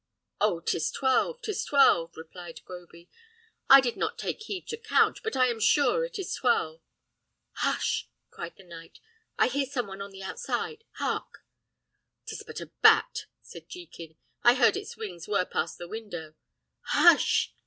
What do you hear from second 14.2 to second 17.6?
"I heard its wings whirr past the window." "Hush!"